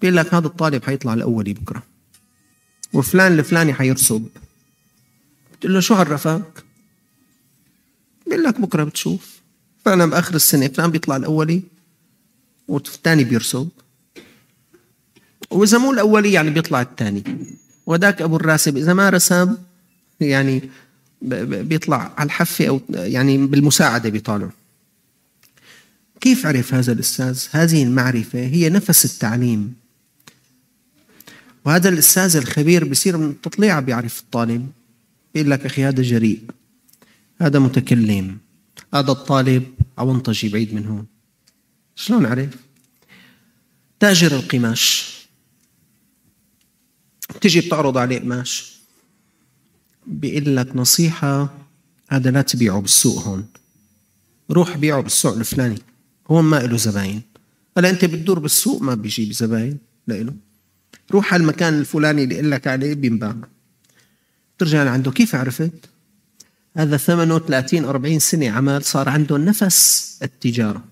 بيقول 0.00 0.16
لك 0.16 0.34
هذا 0.34 0.46
الطالب 0.46 0.84
حيطلع 0.84 1.14
الأولي 1.14 1.52
بكرة. 1.52 1.89
وفلان 2.92 3.38
الفلاني 3.38 3.74
حيرسب. 3.74 4.28
بتقول 5.52 5.74
له 5.74 5.80
شو 5.80 5.94
عرفك؟ 5.94 6.64
بيقول 8.26 8.44
لك 8.44 8.60
بكرة 8.60 8.84
بتشوف. 8.84 9.40
فأنا 9.84 10.06
بآخر 10.06 10.34
السنة 10.34 10.68
فلان 10.68 10.90
بيطلع 10.90 11.16
الأولي 11.16 11.62
والثاني 12.68 13.24
بيرسب. 13.24 13.68
وإذا 15.50 15.78
مو 15.78 15.92
الأولي 15.92 16.32
يعني 16.32 16.50
بيطلع 16.50 16.80
الثاني. 16.82 17.24
وذاك 17.86 18.22
أبو 18.22 18.36
الراسب 18.36 18.76
إذا 18.76 18.92
ما 18.94 19.10
رسب 19.10 19.58
يعني 20.20 20.70
بيطلع 21.22 22.14
على 22.18 22.26
الحفة 22.26 22.68
أو 22.68 22.80
يعني 22.90 23.46
بالمساعدة 23.46 24.08
بيطالع. 24.08 24.50
كيف 26.20 26.46
عرف 26.46 26.74
هذا 26.74 26.92
الأستاذ؟ 26.92 27.44
هذه 27.50 27.82
المعرفة 27.82 28.38
هي 28.38 28.68
نفس 28.68 29.04
التعليم. 29.04 29.74
وهذا 31.64 31.88
الأستاذ 31.88 32.36
الخبير 32.36 32.84
بصير 32.84 33.16
من 33.16 33.30
التطليع 33.30 33.80
بيعرف 33.80 34.20
الطالب 34.20 34.72
بيقول 35.34 35.50
لك 35.50 35.66
أخي 35.66 35.84
هذا 35.84 36.02
جريء 36.02 36.42
هذا 37.40 37.58
متكلم 37.58 38.38
هذا 38.94 39.12
الطالب 39.12 39.74
عونطجي 39.98 40.48
بعيد 40.48 40.74
من 40.74 40.86
هون. 40.86 41.06
شلون 41.96 42.26
عرف؟ 42.26 42.56
تاجر 44.00 44.36
القماش. 44.36 45.14
تجي 47.40 47.60
بتعرض 47.60 47.98
عليه 47.98 48.18
قماش. 48.18 48.80
بيقول 50.06 50.56
لك 50.56 50.76
نصيحة 50.76 51.58
هذا 52.08 52.30
لا 52.30 52.42
تبيعه 52.42 52.80
بالسوق 52.80 53.22
هون. 53.22 53.46
روح 54.50 54.76
بيعه 54.76 55.00
بالسوق 55.00 55.36
الفلاني 55.36 55.78
هون 56.30 56.44
ما 56.44 56.56
له 56.56 56.76
زباين. 56.76 57.22
هلا 57.78 57.90
أنت 57.90 58.04
بتدور 58.04 58.38
بالسوق 58.38 58.82
ما 58.82 58.94
بيجيب 58.94 59.32
زباين 59.32 59.78
لإله. 60.06 60.34
روح 61.12 61.34
المكان 61.34 61.78
الفلاني 61.78 62.24
اللي 62.24 62.42
لك 62.42 62.66
عليه 62.66 62.94
بينباع. 62.94 63.36
ترجع 64.58 64.82
لعنده 64.82 65.10
كيف 65.10 65.34
عرفت؟ 65.34 65.72
هذا 66.76 66.96
ثمنه 66.96 67.38
30 67.38 67.84
40 67.84 68.18
سنة 68.18 68.50
عمل 68.50 68.84
صار 68.84 69.08
عنده 69.08 69.38
نفس 69.38 70.18
التجارة. 70.22 70.84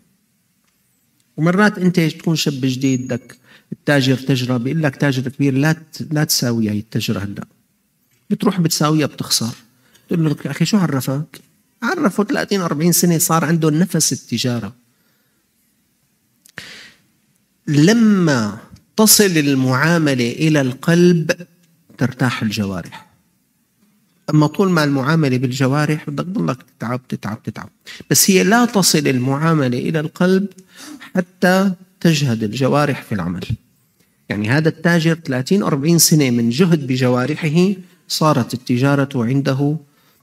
ومرات 1.37 1.79
انت 1.79 2.01
تكون 2.01 2.37
شاب 2.37 2.61
جديد 2.63 3.05
بدك 3.05 3.37
التاجر 3.73 4.17
تجرة 4.17 4.57
بيقول 4.57 4.83
لك 4.83 4.97
تاجر 4.97 5.29
كبير 5.29 5.55
لا 5.55 5.77
لا 6.11 6.25
تساوي 6.25 6.71
هي 6.71 6.79
التجرة 6.79 7.19
هلا. 7.21 7.45
بتروح 8.31 8.61
بتساويها 8.61 9.07
بتخسر. 9.07 9.55
تقول 10.09 10.25
له 10.25 10.37
أخي 10.47 10.65
شو 10.65 10.77
عرفك؟ 10.77 11.41
عرفه 11.83 12.25
30 12.25 12.61
40 12.61 12.93
سنة 12.93 13.19
صار 13.19 13.45
عنده 13.45 13.71
نفس 13.71 14.13
التجارة. 14.13 14.75
لما 17.67 18.59
تصل 18.99 19.39
المعاملة 19.39 20.33
إلى 20.33 20.61
القلب 20.61 21.31
ترتاح 21.99 22.43
الجوارح. 22.43 23.07
أما 24.31 24.47
طول 24.47 24.71
ما 24.71 24.85
المعاملة 24.85 25.37
بالجوارح 25.37 26.11
بدك 26.11 26.25
تضلك 26.25 26.57
تتعب 26.63 27.01
تتعب 27.09 27.43
تتعب. 27.43 27.69
بس 28.11 28.31
هي 28.31 28.45
لا 28.45 28.65
تصل 28.65 29.07
المعاملة 29.07 29.79
إلى 29.79 30.01
القلب 30.01 30.47
حتى 31.15 31.73
تجهد 32.01 32.43
الجوارح 32.43 33.03
في 33.03 33.15
العمل. 33.15 33.45
يعني 34.29 34.51
هذا 34.51 34.69
التاجر 34.69 35.15
30 35.15 35.63
40 35.63 35.99
سنة 35.99 36.31
من 36.31 36.51
جهد 36.51 36.87
بجوارحه 36.87 37.73
صارت 38.09 38.55
التجارة 38.55 39.25
عنده 39.25 39.77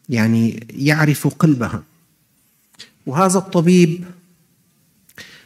يعني 0.09 0.67
يعرف 0.69 1.27
قلبها. 1.27 1.83
وهذا 3.05 3.37
الطبيب 3.37 4.05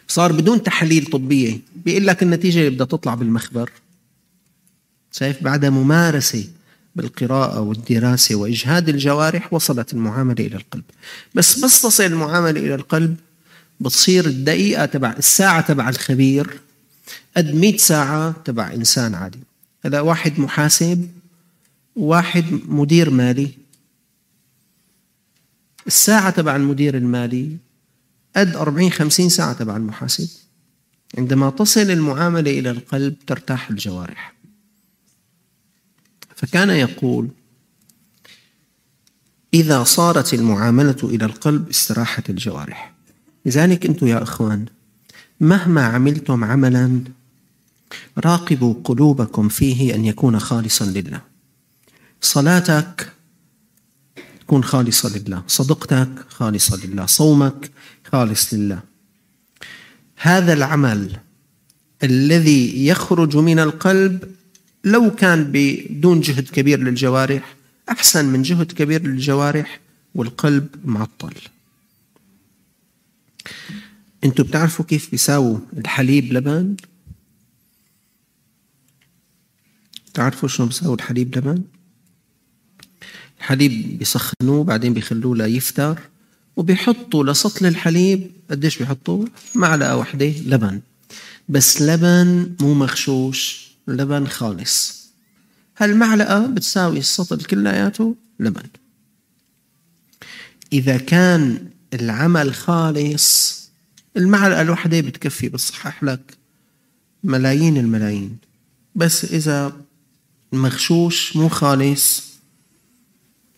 صار 0.10 0.32
بدون 0.32 0.64
تحاليل 0.64 1.06
طبية. 1.06 1.60
بيقول 1.86 2.08
لك 2.08 2.24
النتيجة 2.24 2.60
اللي 2.60 2.70
بدها 2.70 2.86
تطلع 2.86 3.16
بالمخبر. 3.16 3.72
شايف؟ 5.12 5.44
بعد 5.44 5.66
ممارسة 5.66 6.48
بالقراءة 6.96 7.60
والدراسة 7.60 8.36
وإجهاد 8.36 8.90
الجوارح 8.90 9.54
وصلت 9.54 9.94
المعاملة 9.94 10.46
إلى 10.46 10.56
القلب. 10.56 10.84
بس 11.36 11.60
بس 11.60 11.82
تصل 11.82 12.04
المعاملة 12.04 12.60
إلى 12.60 12.76
القلب 12.76 13.16
بتصير 13.80 14.26
الدقيقة 14.26 14.86
تبع 14.86 15.16
الساعة 15.18 15.62
تبع 15.62 15.90
الخبير 15.90 16.60
قد 17.38 17.56
100 17.56 17.78
ساعة 17.78 18.32
تبع 18.46 18.74
إنسان 18.74 19.16
عادي. 19.16 19.40
هلا 19.86 20.02
واحد 20.02 20.40
محاسب 20.40 21.10
واحد 21.96 22.46
مدير 22.66 23.10
مالي. 23.10 23.50
الساعة 25.88 26.30
تبع 26.30 26.56
المدير 26.56 26.98
المالي 26.98 27.58
قد 28.36 28.56
40 28.56 28.92
50 28.92 29.30
ساعة 29.30 29.54
تبع 29.54 29.78
المحاسب. 29.78 30.30
عندما 31.18 31.50
تصل 31.50 31.82
المعاملة 31.92 32.60
إلى 32.60 32.72
القلب 32.72 33.16
ترتاح 33.28 33.70
الجوارح. 33.70 34.34
فكان 36.36 36.70
يقول 36.70 37.30
إذا 39.54 39.84
صارت 39.84 40.34
المعاملة 40.34 40.98
إلى 41.04 41.26
القلب 41.26 41.70
استراحت 41.70 42.30
الجوارح. 42.30 42.94
لذلك 43.46 43.86
أنتم 43.86 44.08
يا 44.08 44.24
إخوان 44.24 44.66
مهما 45.40 45.86
عملتم 45.86 46.44
عملا 46.44 47.04
راقبوا 48.18 48.76
قلوبكم 48.84 49.50
فيه 49.50 49.96
أن 49.96 50.06
يكون 50.06 50.40
خالصا 50.40 50.86
لله. 50.86 51.22
صلاتك 52.22 53.14
تكون 54.50 54.64
خالصة 54.64 55.18
لله. 55.18 55.44
صدقتك 55.48 56.26
خالصة 56.30 56.86
لله. 56.86 57.06
صومك 57.06 57.72
خالص 58.12 58.54
لله. 58.54 58.80
هذا 60.16 60.54
العمل 60.54 61.18
الذي 62.04 62.88
يخرج 62.88 63.38
من 63.38 63.60
القلب 63.60 64.36
لو 64.84 65.16
كان 65.16 65.52
بدون 65.54 66.20
جهد 66.22 66.50
كبير 66.50 66.80
للجوارح 66.80 67.56
أحسن 67.90 68.26
من 68.26 68.42
جهد 68.42 68.72
كبير 68.72 69.08
للجوارح 69.08 69.80
والقلب 70.16 70.68
معطل. 70.86 71.34
أنتوا 74.24 74.46
بتعرفوا 74.46 74.86
كيف 74.86 75.12
بيساووا 75.12 75.60
الحليب 75.78 76.34
لبن؟ 76.34 76.76
تعرفوا 80.14 80.50
شلون 80.50 80.70
بيساووا 80.70 80.96
الحليب 80.96 81.38
لبن؟ 81.38 81.64
الحليب 83.40 83.98
بيسخنوه 83.98 84.64
بعدين 84.64 84.94
بيخلوه 84.94 85.36
ليفتر 85.38 86.00
وبيحطوا 86.56 87.24
لسطل 87.24 87.66
الحليب 87.66 88.32
قديش 88.52 88.78
بيحطوا 88.78 89.26
معلقة 89.56 89.96
واحدة 89.96 90.34
لبن. 90.46 90.82
بس 91.50 91.82
لبن 91.82 92.56
مو 92.62 92.74
مغشوش 92.74 93.70
لبن 93.88 94.28
خالص. 94.28 95.00
هالمعلقة 95.78 96.48
بتساوي 96.48 97.00
السطل 97.00 97.44
كلياته 97.44 98.16
لبن. 98.40 98.64
إذا 100.74 100.98
كان 100.98 101.68
العمل 101.94 102.54
خالص 102.54 103.60
المعلقة 104.18 104.62
الواحدة 104.62 105.02
بتكفي 105.02 105.50
بتصحح 105.50 106.04
لك 106.04 106.38
ملايين 107.24 107.78
الملايين. 107.78 108.38
بس 108.96 109.26
إذا 109.26 109.74
مغشوش 110.54 111.36
مو 111.36 111.50
خالص 111.50 112.29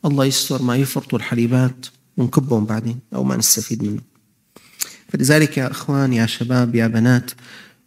الله 0.05 0.25
يستر 0.25 0.61
ما 0.61 0.75
يفرطوا 0.75 1.19
الحليبات 1.19 1.85
ونكبهم 2.17 2.65
بعدين 2.65 2.99
أو 3.15 3.23
ما 3.23 3.37
نستفيد 3.37 3.83
منه. 3.83 4.01
فلذلك 5.09 5.57
يا 5.57 5.71
إخوان 5.71 6.13
يا 6.13 6.25
شباب 6.25 6.75
يا 6.75 6.87
بنات 6.87 7.31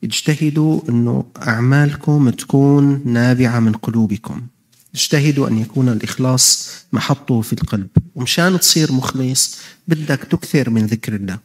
اجتهدوا 0.04 0.80
أنه 0.88 1.24
أعمالكم 1.42 2.30
تكون 2.30 3.02
نابعة 3.04 3.60
من 3.60 3.72
قلوبكم. 3.72 4.40
اجتهدوا 4.94 5.48
أن 5.48 5.58
يكون 5.58 5.88
الإخلاص 5.88 6.70
محطه 6.92 7.40
في 7.40 7.52
القلب. 7.52 7.88
ومشان 8.14 8.60
تصير 8.60 8.92
مخلص 8.92 9.58
بدك 9.88 10.20
تكثر 10.30 10.70
من 10.70 10.86
ذكر 10.86 11.14
الله. 11.14 11.38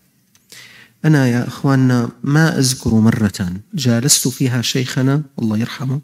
أنا 1.06 1.28
يا 1.28 1.48
إخواننا 1.48 2.10
ما 2.24 2.60
أذكر 2.60 2.94
مرة 2.94 3.54
جالست 3.74 4.28
فيها 4.28 4.62
شيخنا 4.62 5.24
الله 5.40 5.58
يرحمه 5.58 6.02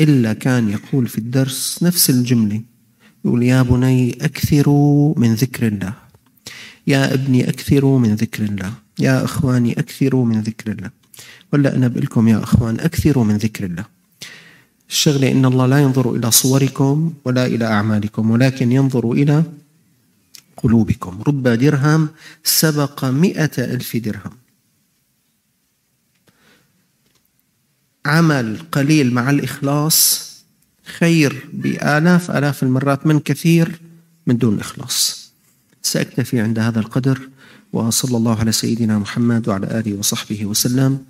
إلا 0.00 0.32
كان 0.32 0.68
يقول 0.68 1.08
في 1.08 1.18
الدرس 1.18 1.78
نفس 1.82 2.10
الجملة. 2.10 2.62
يقول 3.26 3.42
يا 3.42 3.62
بني 3.62 4.18
أكثروا 4.24 5.14
من 5.18 5.34
ذكر 5.34 5.66
الله. 5.66 5.94
يا 6.86 7.14
ابني 7.14 7.48
أكثروا 7.48 7.98
من 7.98 8.14
ذكر 8.14 8.42
الله. 8.44 8.72
يا 8.98 9.24
إخواني 9.24 9.78
أكثروا 9.78 10.24
من 10.24 10.40
ذكر 10.40 10.70
الله. 10.70 10.90
ولا 11.52 11.76
أنا 11.76 11.88
بقول 11.88 12.02
لكم 12.02 12.28
يا 12.28 12.42
إخوان 12.42 12.80
أكثروا 12.80 13.24
من 13.24 13.36
ذكر 13.36 13.64
الله. 13.64 13.84
الشغلة 14.88 15.32
إن 15.32 15.44
الله 15.44 15.66
لا 15.66 15.78
ينظر 15.78 16.14
إلى 16.14 16.30
صوركم 16.30 17.14
ولا 17.24 17.46
إلى 17.46 17.64
أعمالكم 17.64 18.30
ولكن 18.30 18.72
ينظر 18.72 19.12
إلى 19.12 19.44
قلوبكم. 20.56 21.22
رب 21.26 21.42
درهم 21.48 22.08
سبق 22.44 23.04
مئة 23.04 23.50
ألف 23.58 23.96
درهم. 23.96 24.32
عمل 28.06 28.58
قليل 28.72 29.14
مع 29.14 29.30
الإخلاص 29.30 30.26
خير 30.86 31.48
بآلاف 31.52 32.30
آلاف 32.30 32.62
المرات 32.62 33.06
من 33.06 33.20
كثير 33.20 33.80
من 34.26 34.38
دون 34.38 34.60
إخلاص. 34.60 35.30
سأكتفي 35.82 36.40
عند 36.40 36.58
هذا 36.58 36.80
القدر 36.80 37.28
وصلى 37.72 38.16
الله 38.16 38.38
على 38.40 38.52
سيدنا 38.52 38.98
محمد 38.98 39.48
وعلى 39.48 39.66
آله 39.66 39.98
وصحبه 39.98 40.46
وسلم 40.46 41.04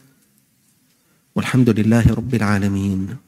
والحمد 1.34 1.70
لله 1.70 2.06
رب 2.06 2.34
العالمين. 2.34 3.25